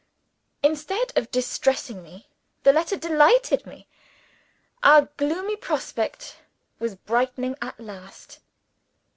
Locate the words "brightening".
6.95-7.55